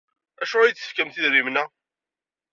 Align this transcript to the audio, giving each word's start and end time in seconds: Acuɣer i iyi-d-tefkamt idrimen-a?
Acuɣer 0.41 0.65
i 0.67 0.69
iyi-d-tefkamt 0.71 1.19
idrimen-a? 1.19 1.63